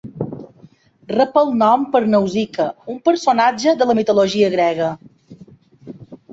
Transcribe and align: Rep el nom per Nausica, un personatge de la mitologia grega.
Rep 1.11 1.37
el 1.41 1.51
nom 1.59 1.83
per 1.91 2.01
Nausica, 2.15 2.67
un 2.95 2.99
personatge 3.11 3.77
de 3.83 3.91
la 3.91 3.99
mitologia 4.03 4.53
grega. 4.59 4.93